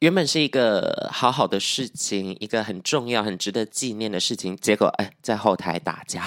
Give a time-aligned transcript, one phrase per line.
[0.00, 6.24] 原本是一个好好的事情，一个很重要、很值得纪念的事情，结果哎，在后台打架，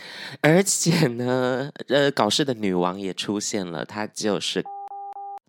[0.42, 4.62] 而且呢，呃，搞事的女王也出现了，她就是，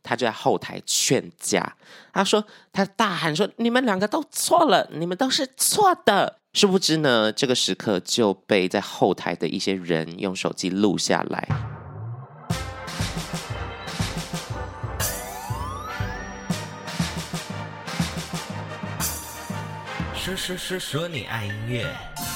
[0.01, 1.75] 她就在后台劝架，
[2.13, 11.74] 她说，她大喊说：“你们两个都错了，你们都是错的。”殊不知呢，这个时刻就被在后台的一些人用手机录下来。
[20.25, 22.34] 说说说说你爱音乐。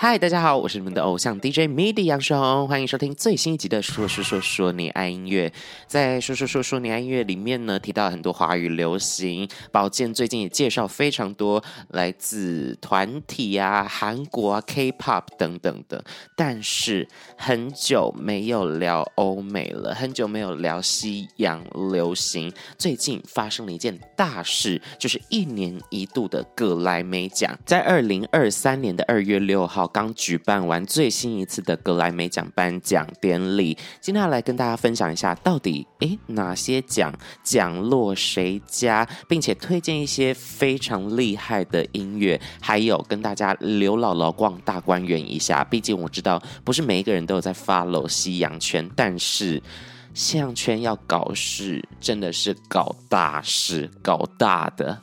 [0.00, 5.48] 嗨，大家好，我是你们的偶像 DJ MIDI 杨世宏，欢迎收听最新一集的《说说说说你爱音乐》。
[5.88, 16.04] 在《说说说说你爱音乐》里面呢，提到很多华语流行，宝剑最近也介绍非常多来自团体啊、韩国啊、K-pop 等等的。
[16.36, 22.52] 但是很久没有聊欧美了，很久没有聊西洋流行。
[22.78, 29.87] 最近发生了一件大事，就是一年一度的格莱美奖，在二零二三年的二月六号。
[29.88, 45.64] 刚举办完最新一次的格莱美奖颁奖典礼，今天要来跟大家分享一下，到底诶哪些奖奖落谁家，并且推荐一些非常厉害的音乐，还有跟大家刘姥姥逛大观园一下。
[45.64, 49.62] 毕竟我知道不是每一个人都有在 follow 西洋圈，但是
[50.14, 55.00] 西洋圈要搞事，真的是搞大事，搞大的。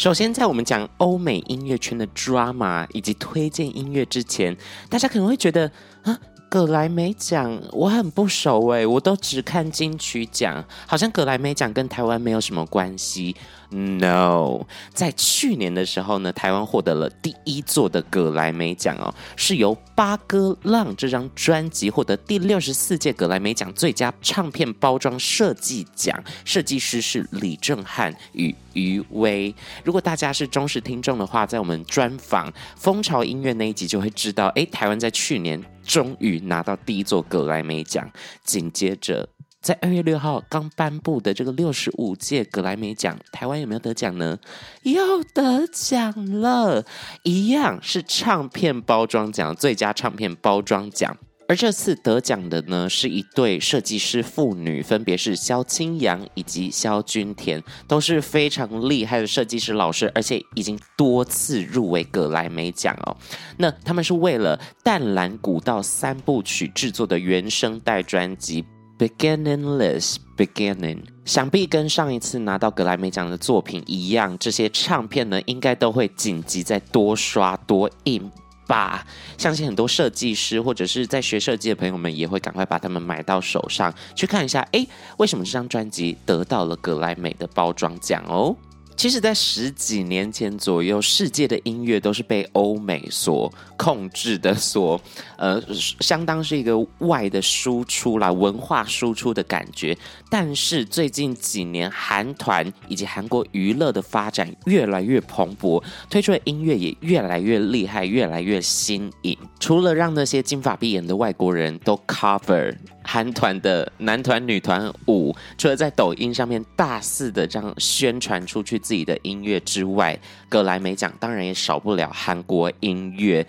[0.00, 4.56] 首先，在我们讲欧美音乐圈的 drama 以及推荐音乐之前，
[4.88, 5.70] 大家可能会觉得
[6.02, 6.18] 啊，
[6.50, 13.36] 葛莱美奖我很不熟诶，我都只看金曲奖，好像葛莱美奖跟台湾没有什么关系。
[13.70, 29.54] No，在去年的时候呢，台湾获得了第一座的葛莱美奖哦，是由《八哥浪》这张专辑获得第六十四届葛莱美奖最佳唱片包装设计奖，设计师是李正翰与余威。
[29.84, 38.08] 如果大家是忠实听众的话，在我们专访风潮音乐那一集就会知道，哎，台湾在去年终于拿到第一座格莱美奖，
[38.44, 39.28] 紧接着。
[39.60, 44.38] 在二月六号刚颁布的这个六十五届格莱美奖，台湾有没有得奖呢？
[44.84, 46.86] 又得奖了，
[47.24, 51.16] 一样是唱片包装奖最佳唱片包装奖。
[51.50, 63.16] 而这次得奖的呢，是一对设计师妇女，分别是萧清扬以及萧君田，都是非常厉害的设计师老师，而且已经多次入围葛莱美奖哦。
[63.56, 68.64] 那他们是为了《淡蓝古道三部曲》制作的原声带专辑。
[68.96, 78.30] Beginningless Beginning，想必跟上一次拿到格莱美奖的作品一样，这些唱片呢，应该都会紧急再多刷多印
[78.70, 79.04] 吧。
[79.36, 84.86] 相信很多设计师或者是在学设计的朋友们，也会赶快把它们买到手上，去看一下，哎，
[85.18, 88.54] 为什么这张专辑得到了格莱美的包装奖哦？
[88.96, 93.50] 其实，在十几年前左右，世界的音乐都是被欧美所
[93.80, 95.00] 控制的，所
[95.38, 95.58] 呃，
[96.00, 99.96] 相当是一个外的输出啦，文化输出的感觉。
[100.28, 109.34] 但是最近几年，韩团以及韩国娱乐的发展越来越蓬勃，推出的音乐也越来越厉害，越来越新颖。
[109.58, 112.76] 除了让那些金发碧眼的外国人都 cover。
[113.02, 120.16] 韩团的男团、女团舞，除了在抖音上面大肆的这样宣传出去自己的音乐之外，
[120.50, 123.44] 葛莱美奖当然也少不了韩国音乐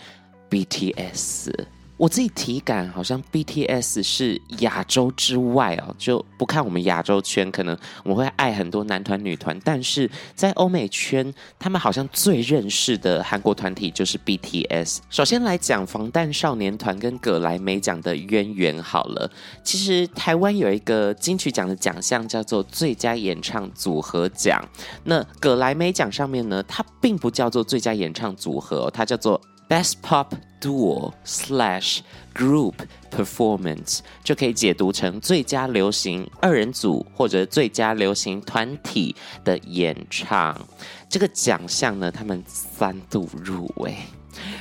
[0.51, 1.51] BTS。
[1.97, 14.97] 我自己体感好像 BTS 是亚洲之外哦，就不看我们亚洲圈，可能我们会爱很多男团女团，但是在欧美圈，他们好像最认识的韩国团体就是 BTS。
[15.11, 19.29] 首先来讲防弹少年团跟葛莱美奖的渊源好了，
[19.63, 24.59] 其实台湾有一个金曲奖的奖项叫做最佳演唱组合奖，
[25.03, 29.39] 那葛莱美奖上面呢，它并不叫做最佳演唱组合，它叫做
[29.71, 32.01] Best Pop Duo slash
[32.35, 32.73] Group
[33.09, 39.15] Performance 就可以解读成最佳流行二人组或者最佳流行团体
[39.45, 40.67] 的演唱。
[41.07, 43.95] 这个奖项呢，他们三度入围：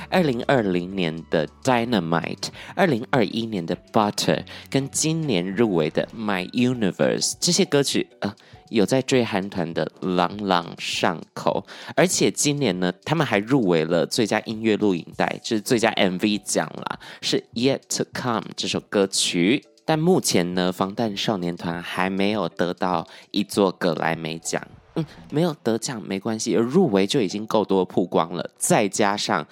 [0.09, 7.33] 二零二零年的 Dynamite，二零二一年的 Butter，跟今年入围的 My Universe。
[7.37, 8.33] 这些歌曲啊。
[8.71, 11.65] 有在追韩团的朗朗上口，
[11.95, 19.65] 而且今年呢，他们还入围了最佳音乐录影带，就是最佳 MV 奖啦，是 Yet to Come 这首歌曲。
[19.83, 24.65] 但目前呢，防弹少年团还没有得到一座葛莱美奖，
[24.95, 29.45] 嗯，没有得奖没关系，入围就已经够多曝光了，再加上。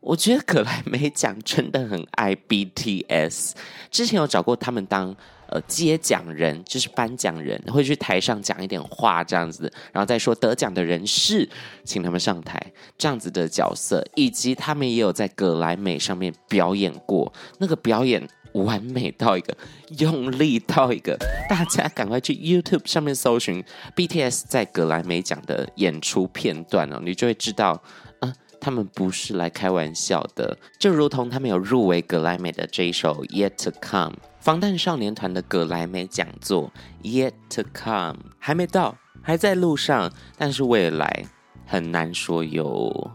[0.00, 3.52] 我觉得葛莱美奖真的很爱 BTS，
[3.90, 5.16] 之前有找过他们当
[5.48, 11.48] 呃接奖人，就是颁奖人会去台上讲一点话这样子，然后再说得奖的人士，
[11.84, 12.60] 请他们上台
[12.98, 19.56] 这样子的角色，以及他们也有在葛莱美上面表演过，那个表演完美到一个，
[19.98, 21.16] 用力到一个，
[21.48, 23.64] 大家赶快去 YouTube 上面搜寻
[23.96, 27.82] BTS 在葛莱美奖的演出片段哦，你就会知道。
[28.20, 34.12] 啊他们不是来开玩笑的，就如同他们有入围格莱美的这一首《Yet to Come》，
[34.44, 36.70] 防弹少年团的格莱美讲座
[37.02, 41.24] 《Yet to Come》还没到，还在路上，但是未来
[41.64, 43.10] 很难说哟。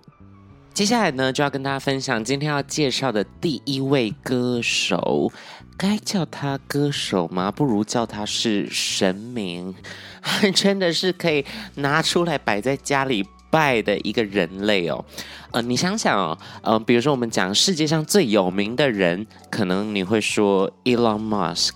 [0.73, 5.31] 接下来呢，就要跟大家分享今天要介绍的第一位歌手，
[5.77, 7.51] 该叫他歌手吗？
[7.51, 9.75] 不如叫他是神明，
[10.55, 11.45] 真的是可以
[11.75, 13.23] 拿出来摆在家里。
[13.49, 15.03] 败的一个人类哦，
[15.51, 21.71] 呃，你想想哦，呃，比如说我们讲世界上最有名的人，可能你会说 Elon Musk，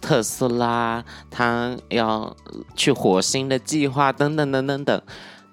[0.00, 2.36] 特斯拉，他要
[2.76, 5.02] 去火星的计划等等等等等。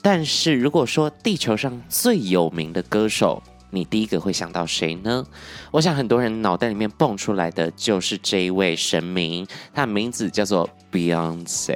[0.02, 3.42] 但是如果说地球上最有名的歌手，
[3.72, 5.26] 你第一个会想到谁呢？
[5.72, 11.76] 我想很多人脑袋里面蹦出来的就是这一位神明，他的名字叫做 Beyonce。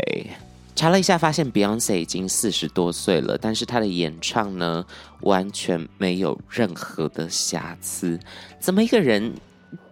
[0.80, 4.86] 查了一下，发现 Beyonce 已经四十多岁了，但是她的演唱呢，
[5.24, 8.18] 完全没有任何的瑕疵。
[8.62, 9.34] 怎么一个人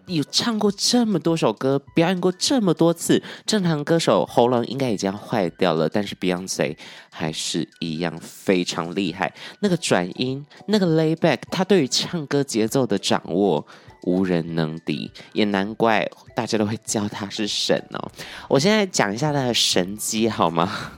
[0.06, 6.78] 有唱过这么多首歌，表演过这么多次，正常歌手喉咙应该已经要坏掉了，但是 Beyonce
[7.12, 9.34] 还是一样非常厉害。
[9.60, 13.68] 那个转音，那个 layback，他对于唱歌节奏的掌握。
[14.08, 18.10] 无人能敌，也难怪大家都会叫他是神哦。
[18.48, 20.94] 我现在讲一下他的神机好吗？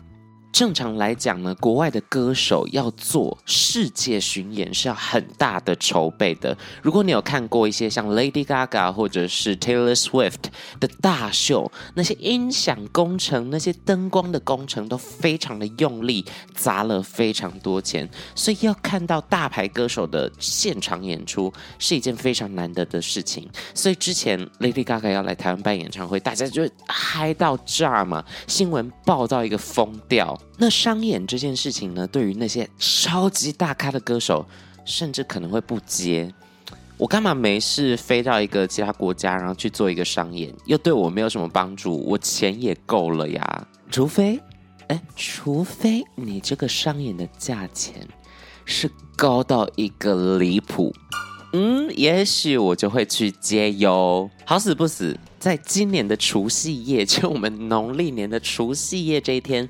[0.52, 6.58] 正常来讲呢，国外的歌手要做世界巡演是要很大的筹备的。
[6.82, 10.50] 如果你有看过一些像 Lady Gaga 或者是 Taylor Swift
[10.80, 23.48] 的大秀，那些音响工程、那些灯光的工程都非常的用力，砸了非常多钱，所以要看到大牌歌手的现场演出是一件非常难得的事情。
[23.74, 30.39] 所以之前 Lady Gaga 要来台湾办演唱会，大家就嗨到炸嘛，新闻报到一个疯掉。
[30.58, 34.46] 那商演这件事情呢，对于那些超级大咖的歌手，
[34.84, 36.34] 甚至可能会不接。
[36.98, 43.68] 我干嘛没事飞到一个其他国家，然后去做一个商演，又对我没有什么帮助，我钱也够了呀。
[43.90, 44.38] 除非，
[44.88, 48.06] 哎，除非你这个商演的价钱
[48.66, 50.94] 是高到一个离谱，
[51.54, 54.30] 嗯，也许我就会去接哟。
[54.44, 59.70] 好死不死，在今年的除夕夜，就我们农历年的除夕夜这一天。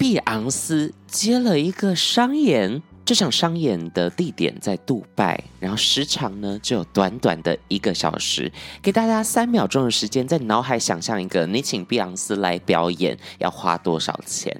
[0.00, 8.50] 碧昂斯接了一个商演，这场商演的地点在杜拜，然后时长呢就有短短的一个小时，
[8.80, 14.58] 给大家三秒钟的时间，在脑海想象一个你请碧昂斯来表演要花多少钱？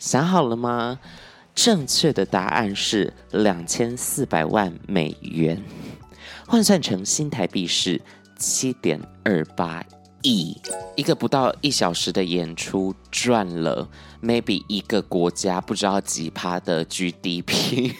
[0.00, 0.98] 想好了吗？
[1.54, 5.62] 正确的答案是两千四百万美元，
[6.48, 8.02] 换算成新台币是
[8.36, 9.84] 七点二八
[10.22, 10.56] 亿。
[10.96, 13.88] 一个不到一小时的演出赚了。
[14.22, 17.94] maybe 一个国家不知道几趴的 GDP，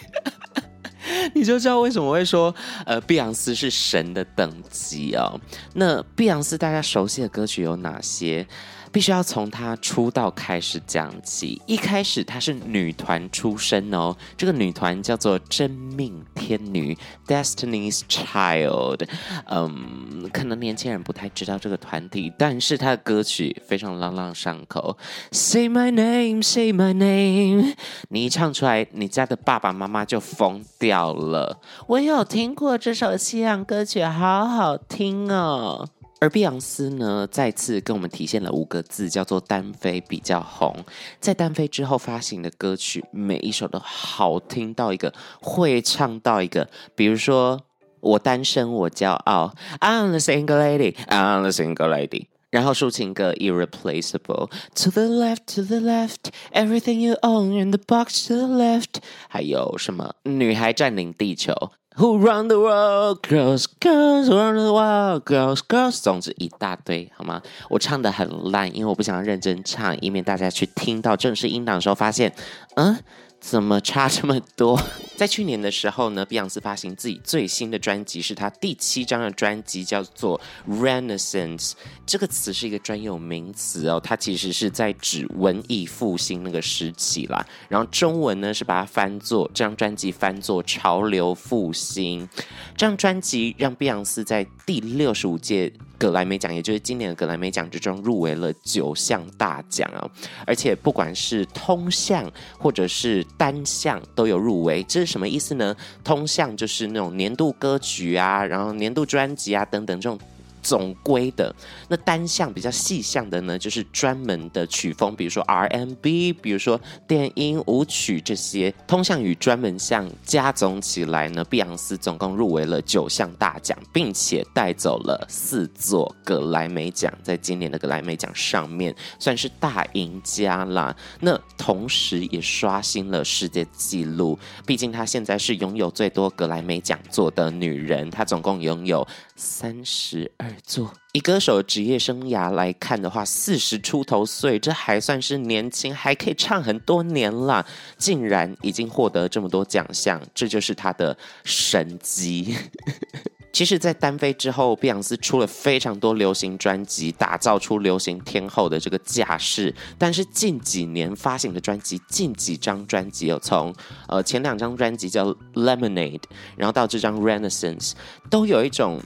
[1.33, 2.53] 你就知道为什么会说
[2.85, 5.39] 呃，碧昂斯是神的等级哦。
[5.73, 8.47] 那碧昂斯大家熟悉的歌曲有哪些？
[8.91, 11.61] 必须要从她出道开始讲起。
[11.65, 19.07] 一开始她是女团出身哦，这个女团叫做真命天女 （Destiny's Child）。
[19.45, 24.97] 嗯，可能年轻人不太知道这个团体，但是她的歌曲非常朗朗上口。
[25.31, 27.75] Say my name, say my name，
[28.09, 31.61] 你一唱出来，你家的爸爸妈妈就疯掉了。
[31.87, 35.87] 我有听过这首西洋歌曲，好好听哦。
[36.21, 40.85] 而碧昂斯呢，再次跟我们体现了五个字，叫做单飞比较红。
[41.19, 45.11] 在单飞之后发行的歌曲，每一首都好听到一个，
[45.41, 46.69] 会唱到一个。
[46.93, 47.61] 比如说，
[48.01, 52.27] 我单身我骄傲，I'm the single lady，I'm the single lady。
[52.51, 59.01] 然后抒情歌 Irreplaceable，To the left, to the left，Everything you own in the box to the left。
[59.27, 60.13] 还有什么？
[60.25, 61.71] 女孩占领地球。
[61.97, 63.21] Who run the world?
[63.23, 65.23] Girls, girls, run the world.
[65.25, 66.01] Girls, girls.
[66.01, 67.41] 总之一大堆，好吗？
[67.69, 72.33] 我唱的很烂，因为我不想认真唱，以免大家去听到正式音档的时候发现，
[72.75, 72.97] 嗯。
[73.41, 74.79] 怎么差这么多？
[75.17, 81.73] 在去年的时候呢，碧昂斯发行自己最新的专辑，是他第七张的专辑，叫做 Renaissance。
[82.05, 87.45] 这个词是一个专有名词哦，它其实是在指文艺复兴那个时期啦。
[87.67, 92.29] 然后中文呢是把它翻作这张专辑翻作潮流复兴。
[92.77, 95.71] 这张专辑让碧昂斯在第六十五届
[96.01, 100.01] 格莱美奖，也就是今年的格莱美奖之中入围了九项大奖啊，
[100.47, 102.27] 而且不管是通项
[102.57, 104.81] 或者是单项都有入围。
[104.85, 105.75] 这是什么意思呢？
[106.03, 110.19] 通项就是那种年度歌曲啊，然后年度专辑啊等等这种。
[110.61, 111.53] 总归的
[111.87, 118.73] 那单项比较细项的呢，就是专门的曲风，比如说 R&B，比如说电音舞曲这些。
[118.87, 130.95] 通项与专门项加总起来呢，碧昂斯总共入围了九项大奖，并且带走了四座格莱美奖，在今年的格莱美奖上面算是大赢家啦。
[131.19, 140.50] 那同时也刷新了世界纪录，毕竟她现在是拥有最多格莱美奖座的女人，她总共拥有三十二。
[140.63, 147.65] 做以歌手职业生涯来看的话，四十出头岁，这还算是年轻，还可以唱很多年了。
[147.97, 152.55] 竟然已经获得这么多奖项，这就是他的神迹。
[153.51, 159.75] 其实，在单飞之后，碧昂斯出了非常多流行专辑，打造出流行天后的这个架势。
[159.97, 163.75] 但是近几年发行的专辑，近几张专辑有从
[164.07, 166.19] 呃前两张专辑叫《Lemonade》，
[166.55, 167.91] 然后到这张《Renaissance》，
[168.29, 169.01] 都有一种。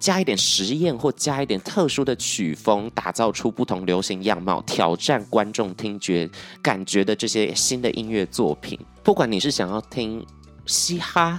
[0.00, 6.28] 加一点实验或加一点特殊的曲风，打造出不同流行样貌，挑战观众听觉
[6.62, 8.80] 感觉的这些新的音乐作品。
[9.04, 10.24] 不管你是想要听
[10.64, 11.38] 嘻哈，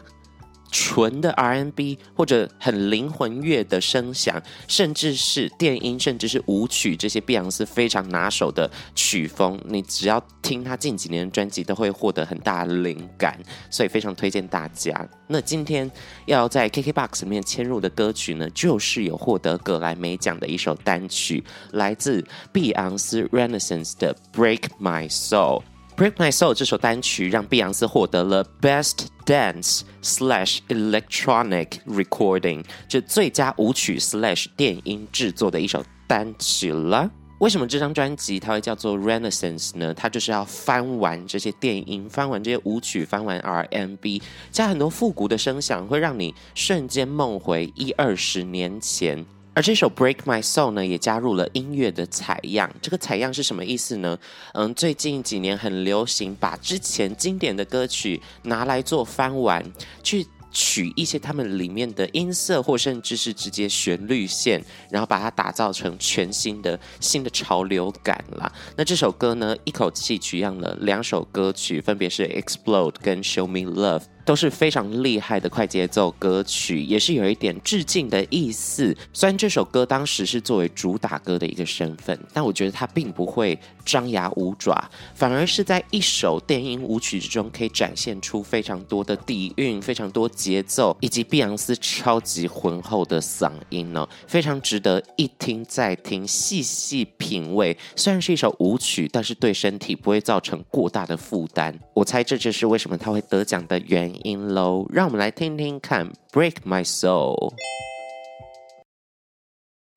[0.71, 13.37] 纯的 R&B 或者很灵魂乐的声响，甚至是电音，甚至是舞曲，这些碧昂斯非常拿手的曲风，你只要听他近几年的专辑，都会获得很大的灵感，
[13.69, 15.07] 所以非常推荐大家。
[15.27, 15.89] 那今天
[16.25, 25.59] 要在 KKBOX 里面嵌入的歌曲呢，就是有获得格莱美奖的一首单曲，来自碧昂斯 Renaissance 的《Break My Soul》。
[26.01, 37.07] Break My Soul 这首单曲让碧昂斯获得了 Best Dance Slash Electronic Recording，就最佳舞曲 Slash 电音制作的一首单曲了。
[37.37, 39.93] 为什么这张专辑它会叫做 Renaissance 呢？
[39.93, 49.23] 它就是要翻完这些电音，翻完这些舞曲，翻完 RMB，加很多复古的声响，会让你瞬间梦回一二十年前。
[49.53, 52.73] 而这首《Break My Soul》呢，也加入了音乐的采样。
[52.81, 54.17] 这个采样是什么意思呢？
[54.53, 59.61] 嗯，最近几年很流行，把之前经典的歌曲拿来做翻玩，
[60.01, 68.49] 去取一些他们里面的音色，或甚至是直接旋律线，然后把它打造成全新的新的潮流感啦。
[68.77, 73.99] 那这首歌呢，一口气取样了两首歌曲，分别是《Explode》跟《Show Me Love》。
[74.25, 78.95] 都是非常厉害的快节奏歌曲，也是有一点致敬的意思。
[79.13, 97.77] 虽然这首歌当时是作为主打歌的一个身份，但我觉得它并不会张牙舞爪，反而是在一首电音舞曲之中，可以展现出非常多的底蕴、非常多节奏，以及碧昂斯超级浑厚的嗓音呢，非常值得一听再听，细细品味。
[97.95, 101.77] 虽然是一首舞曲，但是对身体不会造成过大的负担。
[101.93, 104.10] 我猜这就是为什么他会得奖的原因。
[104.24, 107.34] 音喽，让我们来听听看《Break My Soul》。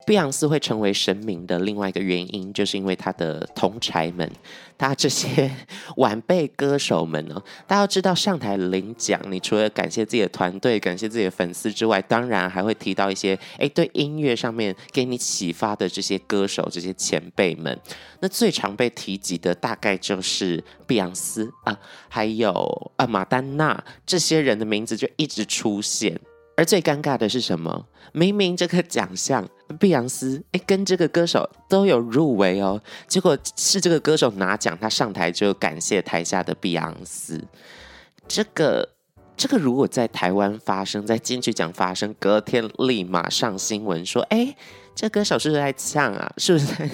[0.06, 4.30] 碧昂斯会成为神明的另外一个原因，就是因为他的同侪们，
[4.76, 5.50] 他这些
[5.96, 17.78] 晚辈歌手们呢，大家要知道上台领奖，你除了感谢自己的团队、感谢自己的粉丝之外，当然还会提到一些哎，对音乐上面给你启发的这些歌手、这些前辈们。
[18.20, 26.20] 那最常被提及的大概就是碧昂斯啊，还有啊玛丹娜这些人的名字就一直出现。
[26.56, 27.86] 而最尴尬的是什么？
[28.12, 29.44] 明明这个奖项，
[29.76, 37.42] 碧昂斯诶跟这个歌手都有入围哦，结果是这个歌手拿奖，他上台就感谢台下的碧昂斯。
[38.26, 38.88] 这个
[39.36, 44.56] 这个如果在台湾发生，在金曲奖发生，隔天立马上新闻说，哎。
[44.96, 46.32] 这歌手是不是在唱啊？
[46.38, 46.88] 是不是在？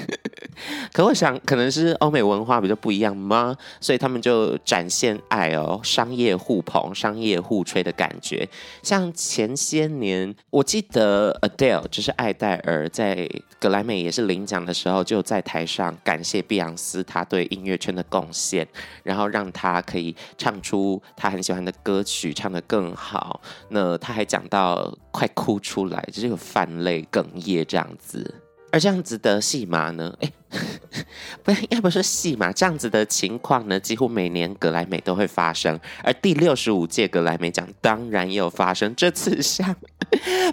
[0.92, 3.56] 可我想，可能是欧美文化比较不一样吗？
[3.80, 8.48] 所以他们就展现爱哦，商业互捧、商业互吹的感觉。
[8.82, 13.28] 像前些年，我记得 Adele 就是艾黛尔在
[13.58, 18.66] 格莱美也是领奖的时候，就在台上感谢碧昂斯她对音乐圈的贡献，
[19.02, 23.40] 然后让她可以唱出她很喜欢的歌曲，唱得更好。
[23.68, 27.86] 那他还讲到快哭出来，就是有泛泪哽咽这样。
[27.98, 28.34] 子，
[28.72, 30.14] 而这样子的戏码呢，
[31.44, 35.78] 不，要不说戏嘛，这样子的情况呢，几乎每年格莱美都会发生。
[36.02, 38.92] 而第六十五届格莱美奖当然也有发生。
[38.96, 39.74] 这次向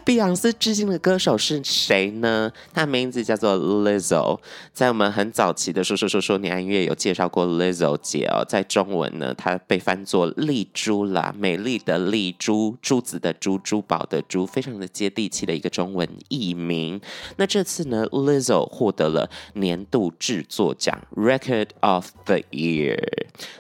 [0.06, 2.52] 碧昂斯致敬的歌手是谁呢？
[2.74, 4.40] 他名字叫做 Lizzo。
[4.72, 17.02] 在我们很早期的说说说说你爱音乐有介绍过 Lizzo 姐哦，在中文呢，她被翻作丽珠啦，美丽的丽珠，珠子的珠，珠宝的珠，非常的接地气的一个中文译名。
[17.38, 22.98] 那这次呢，Lizzo 获得了年度制作奖 Record of the Year，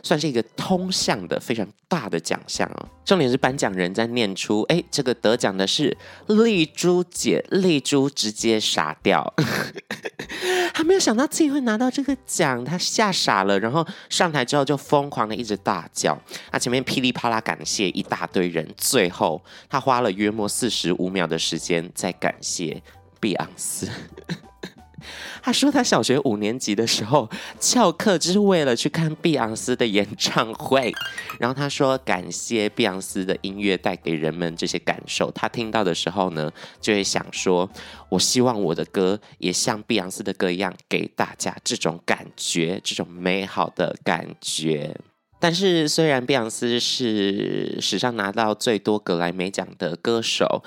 [0.03, 2.88] 算是一个通向的非常大的奖项哦。
[3.05, 9.34] 重点是颁奖人在念出，哎，这个得奖的是丽珠姐，丽珠直接傻掉，
[10.74, 16.17] 还没有想到自己会拿到这个奖，他吓傻了，然后上台之后就疯狂的一直大叫，
[16.51, 22.81] 他前面噼里啪啦感谢一大堆人，最后他花了约莫四十五秒的时间在感谢
[23.19, 23.88] 碧昂斯。
[25.41, 30.93] 他说他小学五年级的时候翘课就是为了去看碧昂斯的演唱会，
[31.39, 35.31] 然后他说感谢碧昂斯的音乐带给人们这些感受。
[35.31, 37.69] 他听到的时候呢，就会想说，
[38.09, 44.95] 我希望我的歌也像碧昂斯的歌一样，给大家这种感觉，这种美好的感觉。
[45.39, 50.63] 但是虽然碧昂斯是史上拿到最多格莱美奖的歌手。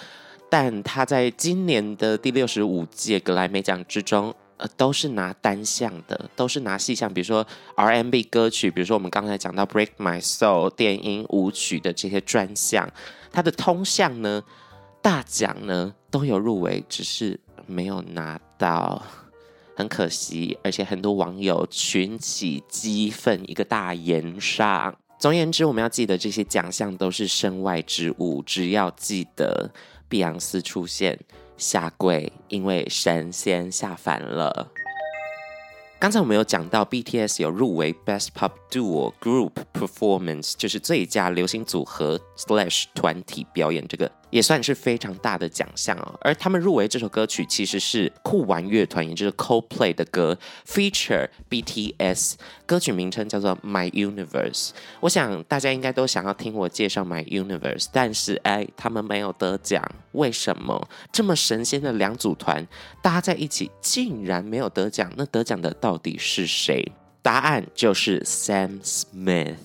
[0.50, 12.90] 但他在今年的第六十五届格莱美奖之中，呃，都是拿单项的，都是拿细项，比如说 R&B 歌曲，比如说我们刚才讲到《Break My Soul》电音舞曲的这些专项，
[13.32, 14.42] 他的通项呢，
[15.00, 19.00] 大奖呢都有入围，只是没有拿到，
[19.76, 24.94] 很可惜，而且很多网友群起激愤，一个大炎上。
[25.20, 29.70] 总而言之，我们要记得这些奖项都是身外之物，只要记得。
[30.10, 31.18] 碧昂斯出现
[31.56, 34.70] 下跪，因为神仙下凡了。
[36.00, 44.10] 刚才我们有讲到，BTS 有入围 Best Pop Duo Group Performance，就是最佳流行组合 slash 团体表演这个。
[44.30, 52.34] 也算是非常大的奖项哦，而他们入围这首歌曲其实是酷玩乐团，也就是 Coldplay 的歌，feature BTS，
[52.64, 54.70] 歌曲名称叫做 My Universe。
[55.00, 59.82] 我想大家应该都想要听我介绍 My Universe，但是哎，他们没有得奖，
[60.12, 60.88] 为什么？
[61.12, 62.66] 这么神仙的两组团
[63.02, 65.12] 搭在一起，竟然没有得奖？
[65.16, 66.92] 那得奖的到底是谁？
[67.22, 69.56] 答案就是 Sam Smith。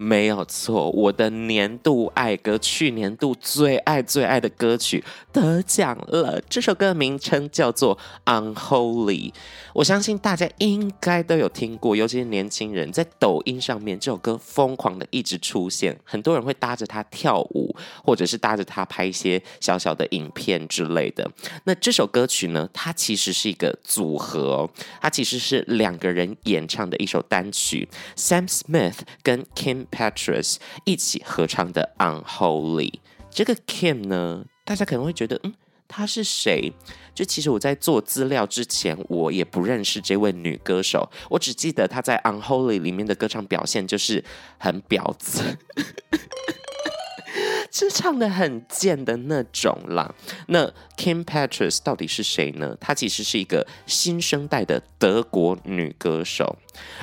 [0.00, 6.40] 没有错，我的年度爱歌，去年度最爱最爱的歌曲得奖了。
[6.48, 7.98] 这首歌的名称叫做
[8.54, 9.32] 《Unholy》，
[9.74, 21.28] 我相信大家应该都有听过，尤其是年轻人，在抖音上面这首歌疯狂的一直出现，很多人会搭着它跳舞，或者是搭着它拍一些小小的影片之类的。
[21.64, 24.70] 那这首歌曲呢，它其实是一个组合，
[25.02, 29.86] 它其实是两个人演唱的一首单曲，Sam Smith 跟 Kim。
[29.90, 32.90] Patris 一起合唱的《Unholy》，
[33.30, 35.54] 这个 Kim 呢，大家可能会觉得，嗯，
[35.86, 36.72] 她是谁？
[37.14, 44.24] 就其实我在做资料之前，我也不认识这位女歌手，我只记得她在《Unholy》里面的歌唱表现就是
[44.58, 45.58] 很婊子。
[47.70, 50.14] 是唱的很贱的那种啦。
[50.48, 52.76] 那 Kim Petras 到底是谁呢？
[52.80, 56.56] 她其实是一个新生代的德国女歌手，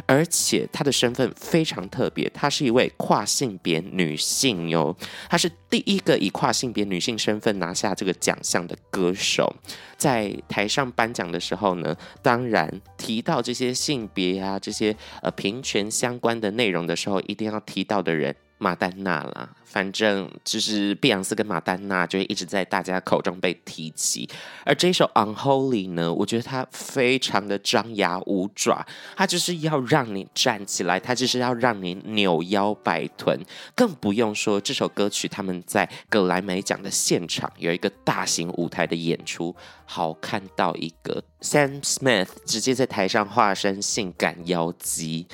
[0.05, 4.95] 而且她的身份非常特别，她是一位跨性别女性哟。
[5.29, 9.55] 她是第一个以跨性别女性身份拿下这个奖项的歌手。
[9.97, 18.35] 在台上颁奖的时候呢，当然提到这些性别啊、这些呃平权相关的内容的时候，一定要提到的人。
[18.57, 24.29] 马丹娜啦，反正就是碧昂斯跟马丹娜就会一直在大家口中被提起。
[24.63, 28.85] 而这首《Unholy》呢，我觉得它非常的张牙舞爪，
[29.17, 33.37] 它就是要让你站起来，它就是要让你扭腰摆臀。
[33.75, 39.53] 更不用说这首歌曲他们在格莱美奖的现场有一个大型舞台的演出，
[39.85, 45.27] 好看到一个 Sam Smith 直接在台上化身性感妖姬。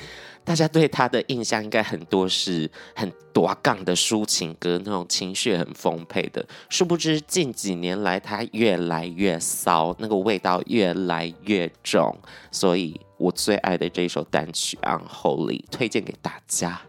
[0.44, 6.44] 大家对他的印象应该很多是很多杠的抒情歌，那种情绪很丰沛的。
[6.68, 12.16] 殊不知近几年来他越来越骚，那个味道越来越重。
[12.50, 16.82] 所以我最爱的这首单曲《Unholy》推荐给大家。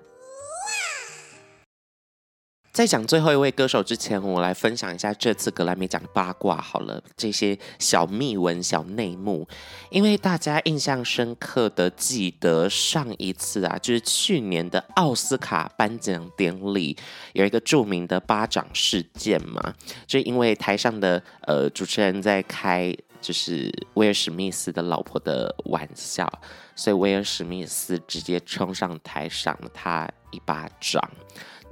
[2.74, 9.48] 在讲最后一位歌手之前，我来分享一下这次格莱美奖的八卦好了，这些小秘闻、小内幕。
[9.92, 16.98] 因为大家印象深刻的记得上一次啊，就是去年的奥斯卡颁奖典礼，
[17.34, 19.76] 有一个著名的巴掌事件嘛，
[20.08, 22.92] 就因为台上的呃主持人在开。
[23.22, 26.30] 就是威尔史密斯的老婆的玩笑，
[26.76, 31.02] 所以威尔史密斯直接冲上台赏了他一巴掌。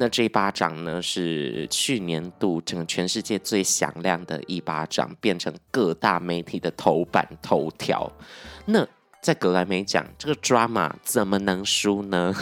[0.02, 8.12] 那这一巴掌呢，是去年度整个全世界最响亮的一巴掌，变成各大媒体的头版头条。
[8.66, 8.84] 那
[9.22, 12.34] 在格莱美奖，这个 drama 怎么能输呢？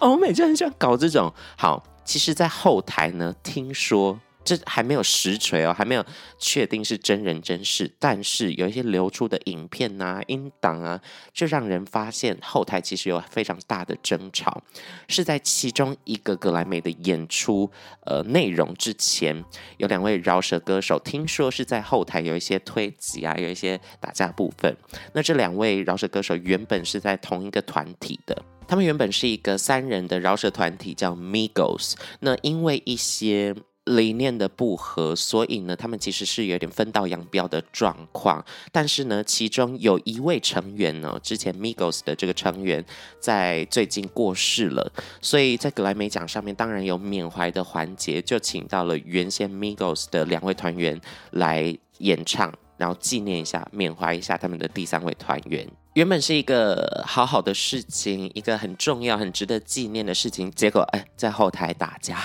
[0.00, 1.32] 欧美就很喜欢搞这种。
[1.56, 4.20] 好，其实，在后台呢，听说。
[4.42, 6.04] 这还没有实锤哦，还没有
[6.38, 11.00] 确定是真人真事，但是有一些流出的影片呐、啊、音档啊，
[11.32, 14.62] 就让人发现后台其实有非常大的争吵，
[15.08, 17.70] 是在其中一个格莱美的演出
[18.06, 19.44] 呃内容之前，
[19.76, 24.74] 有两位饶舌歌手，听说是在后台有一些推挤啊，有一些打架部分。
[25.12, 31.94] 那这两位饶舌歌手原本是在同一个团体的，他们原本是一个三人的饶舌团体，叫 Migos。
[32.20, 33.54] 那因为一些
[33.86, 38.44] 理念的不合，所以呢，他们其实是有点分道扬镳的状况。
[38.70, 42.84] 但是呢，其中有一位成员呢，之前 Migos 的这个成员
[43.18, 51.00] 在最近过世了，所以在格莱美奖上面当然有缅怀的环节，就请到了原先 Migos 的两位团员
[51.32, 55.66] 来演唱，然后纪念一下、缅怀一下他们的第三位团员。
[55.94, 62.22] 原本是一个好好的事情，一个很重要、很值得纪念的事情，结果哎，在后台打架。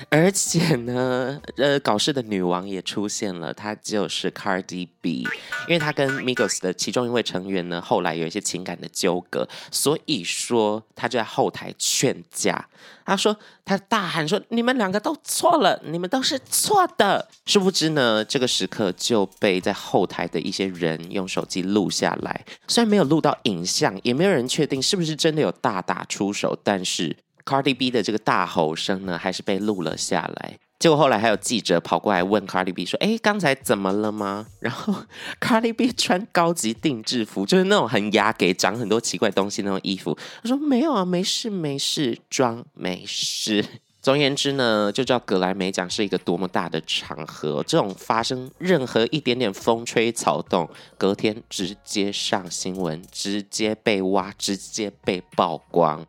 [0.08, 5.22] 而且呢，呃，搞事的女王也出现了，她就是 Cardi B，
[5.68, 12.68] 因为她跟 Migos 的其中一位成员呢，后来有一些情感的纠葛，所以说她就在后台劝架。
[13.04, 27.16] 她说，她大喊说：“你们两个都错了，你们都是错的。”殊不知呢，这个时刻就被在后台的一些人用手机录下来，虽然没有录到影像，也没有人确定是不是真的有大打出手，但是。
[27.44, 30.58] Cardi B 的这个大吼声呢，还是被录了下来。
[30.78, 34.94] 结果后来还有记者跑过来问 Cardi B 说：“哎，刚才怎么了吗？”然后
[35.38, 40.16] Cardi B 穿高级定制服，就是那种很雅给、长很多奇怪东西那种衣服。
[40.42, 43.62] 他说：“没有啊，没事没事，装没事。”
[44.00, 47.62] 总而言之呢，就知道格莱美奖是一个多么大的场合。
[47.66, 56.02] 这种发生任何一点点风吹草动，隔天直接上新闻，直接被挖，直接被曝光。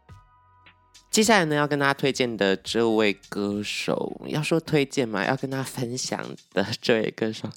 [1.11, 7.49] 接下来呢，要跟大家推荐的这位歌手，要说推荐嘛，要跟大家分享的这位歌手，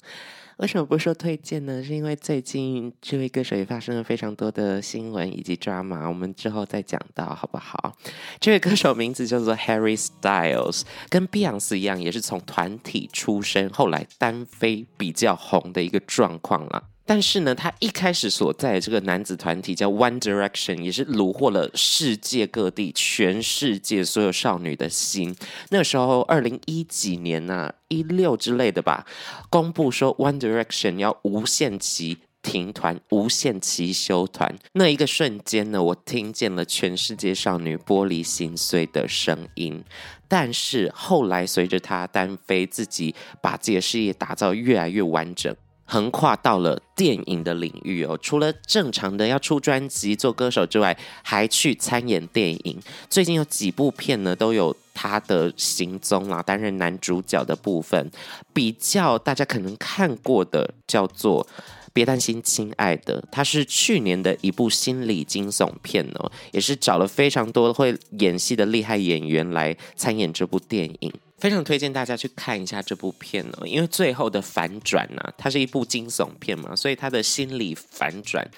[0.57, 1.81] 为什么不说推荐呢？
[1.81, 7.95] 是因为最近这位歌手也发生了非常多的新闻以及 drama，我们之后再讲到好不好？
[8.41, 16.89] 这位歌手名字叫做 Harry Styles，跟 Beyonce 一样，也是从团体出身，后来单飞比较红的一个状况了。
[17.05, 25.35] 但是呢，他一开始所在的这个男子团体叫 One Direction，也是虏获了世界各地、全世界所有少女的心。
[25.69, 29.05] 那时候，二零一几年呐、啊，一六之类的吧，
[29.51, 34.55] 公布说 One Direction 要无限期停团、无限期休团。
[34.73, 39.83] 那一个瞬间呢，我听见了全世界少女玻璃心碎的声音。
[40.27, 45.55] 但是后来，随着他单飞，自己把自己的事业打造越来越完整。
[45.85, 52.79] 横跨到了电影的领域哦，除了正常的要出专辑、做歌手之外，还去参演电影。
[53.09, 58.11] 最近有几部片呢，都有他的行踪啦，担任男主角的部分。
[58.53, 61.45] 比较大家可能看过的叫做
[61.93, 71.13] 《别担心，亲爱的》，它是去年的一部心理惊悚片哦，也是找了非常多会演戏的厉害演员来参演这部电影。
[71.45, 78.49] 非常推荐大家去看一下这部片哦，因为最后的反转呢、它是一部惊悚片嘛，所以它的心理反转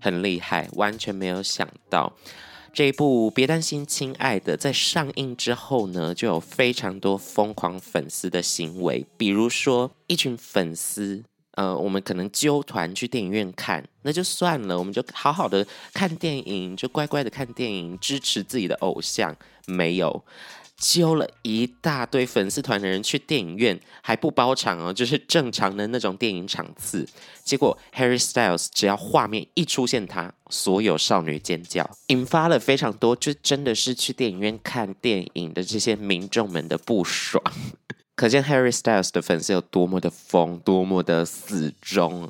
[0.00, 2.12] 很厉害，完全没有想到
[2.72, 19.36] 这一部《别担心，亲爱的》在上映之后呢，就有非常多疯狂粉丝的行为，比如说一群粉丝，呃，我们可能揪团去电影院看，那就算了，我们就好好的看电影，就乖乖的看电影，支持自己的偶像，
[19.68, 20.24] 没有。
[20.82, 27.08] 揪了一大堆粉丝团的人去电影院，还不包场哦，就是正常的那种电影场次。
[27.44, 37.40] 结果 Harry Styles 只要画面一出现他，所有少女尖叫，引发了非常多，就真的是去电影院看电影的这些民众们的不爽。
[38.16, 42.28] 可见 Harry Styles 的粉丝有多么的疯，多么的死忠。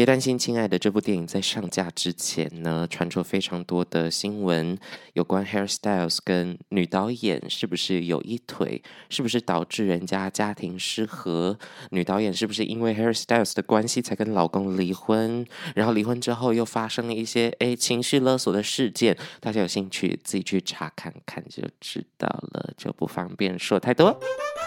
[0.00, 4.78] 别担心，亲爱的，这部电影在上架之前呢，传出非常多的新闻，
[5.12, 11.58] 有关 Hairstyles 跟女导演是不是有一腿，是不是导致人家家庭失和，
[11.90, 24.18] 女导演是不是因为 Hairstyles 的关系才跟老公离婚，然后离婚之后又发生了一些诶情绪勒索的事件，大家有兴趣自己去查看看就知道了，就不方便说太多。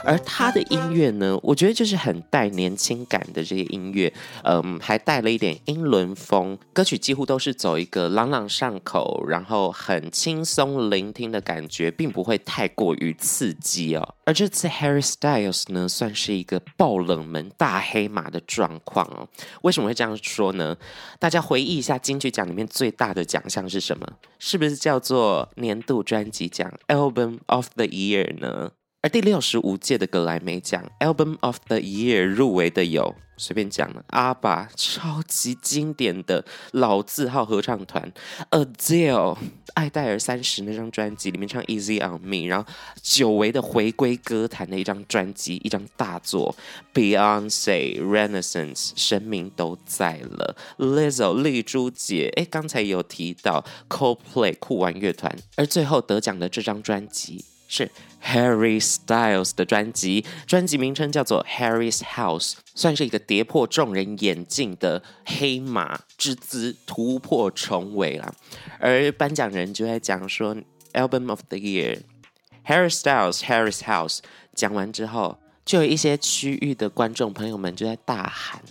[0.06, 14.15] 而他的音乐呢，我觉得就是很带年轻感的这些音乐，嗯，还带了一点英伦风，歌曲几乎都是走一个朗朗上口，然后很轻松聆听的感觉，并不会太过于刺激哦。
[14.25, 19.27] 而这次 Harry Styles 呢，算是一个爆冷门大黑马的状况哦。
[19.63, 20.77] 为什么会这样说呢？
[21.19, 24.05] 大家回忆一下金曲奖里面最大的奖项是什么？
[24.38, 28.71] 是不是叫做年度专辑奖 Album of the Year 呢？
[29.03, 38.13] 而第六十五届的格莱美奖 Album of the Year 入围的有，随便讲了，阿爸超级经典的老字号合唱团
[38.51, 39.37] Adele
[39.73, 42.65] 爱黛尔三十那张专辑里面唱 Easy on Me，然后
[43.01, 46.55] 久违的回归歌坛的一张专辑，一张大作
[46.93, 57.91] Beyonce Renaissance 声名都在了，Lizzo 丽珠姐，哎，刚才有提到 Coldplay 酷玩乐团，而最后得奖的这张专辑是。
[58.25, 68.33] Harry Styles 的专辑，专辑名称叫做《Harry's House》，算是一个跌破众人眼镜的黑马之姿，突破重围了。
[68.79, 70.55] 而颁奖人就在讲说
[70.93, 74.19] ，Album of the Year，Harry Styles Harry's House。
[74.55, 78.63] 讲完之后，就有一些区域的观众朋友们就在大喊：“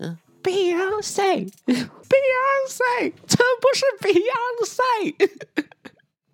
[0.00, 5.14] 嗯，Beyonce，Beyonce，这不是 Beyonce。”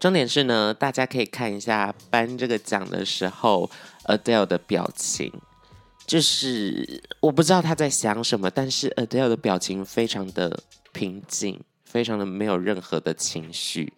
[0.04, 3.70] 重点是呢，大家可以看一下颁这个奖的时候
[4.04, 5.32] ，Adele 的表情，
[6.06, 10.60] 就是我不知道他在想什么，但是 Adele 的表情非常的
[10.92, 13.94] 平静，非常的没有任何的情绪，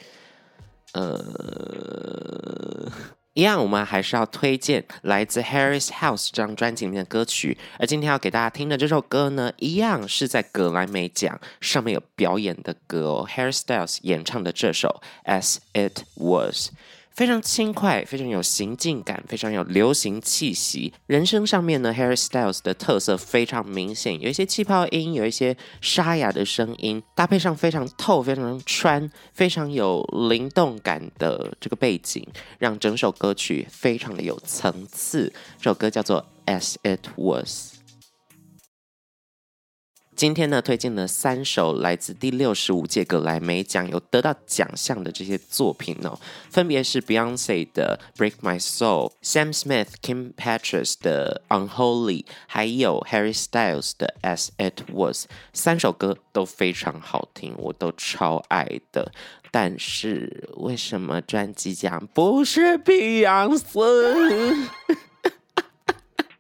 [0.93, 2.89] 呃。
[3.37, 7.59] 一样，我们还是要推荐来自 Harry's House 这张专辑里面的歌曲。
[7.79, 16.71] 而今天要给大家听的这首歌呢，一样是在格莱美奖上面有表演的歌哦，Harry Styles 演唱的这首 As It Was。
[17.17, 20.93] 非常轻快，非常有行进感，非常有流行气息。
[21.07, 32.23] 人声上面呢，Harry Styles 的特色非常明显，有一些气泡音，有一些沙哑的声音，搭配上非常透、非常穿、非常有灵动感的这个背景，
[32.59, 35.33] 让整首歌曲非常的有层次。
[35.59, 36.23] 这首歌叫做
[36.55, 37.73] 《As It Was》。
[40.17, 55.27] 今天呢，推荐了三首来自第六十五届格莱美奖有得到奖项的这些作品哦，分别是 Beyonce 的《Break My Soul》、Sam Smith、Kim Petras 的《Unholy》，还有 Harry Styles 的《As It Was》。
[55.53, 59.13] 三首歌都非常好听，我都超爱的。
[59.51, 64.71] 但是为什么专辑奖不是 Beyonce？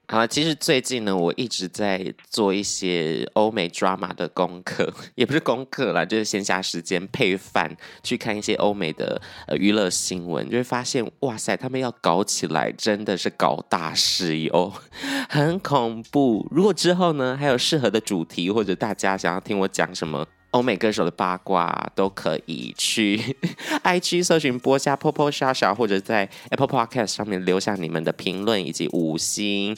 [0.08, 14.72] 好，其实最近呢，我一直在做一些欧美 drama 的功课， 也不是功课啦，就是闲暇时间配饭去看一些欧美的呃娱乐新闻，就会发现哇塞，他们要搞起来真的是搞大事哟，
[15.28, 16.46] 很恐怖。
[16.52, 20.24] 如果之后呢，还有适合的主题，或者大家想要听我讲什么
[20.56, 23.36] 欧美歌手的八卦，都可以去
[23.84, 29.76] IG 搜寻播下 Popo 莎莎，或者在 Apple Podcast 上面留下你们的评论以及五星，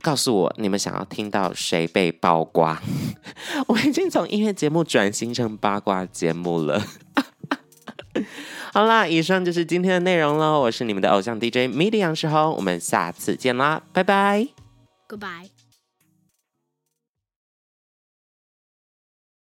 [0.00, 2.80] 告诉我你们想要听到谁被曝光。
[3.68, 6.82] 我已经从音乐节目转型成八卦节目了。
[8.72, 10.58] 好啦，以上就是今天的内容喽。
[10.60, 14.48] 我是你们的偶像 DJ MIDI 杨世宏，我们下次见啦，拜拜。
[15.06, 15.53] Goodbye。